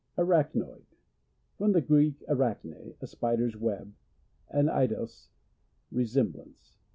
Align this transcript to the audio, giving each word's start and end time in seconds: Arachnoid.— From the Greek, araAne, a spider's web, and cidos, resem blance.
Arachnoid.— 0.17 0.85
From 1.59 1.73
the 1.73 1.79
Greek, 1.81 2.23
araAne, 2.27 2.95
a 2.99 3.05
spider's 3.05 3.55
web, 3.55 3.93
and 4.49 4.67
cidos, 4.67 5.27
resem 5.93 6.31
blance. 6.31 6.79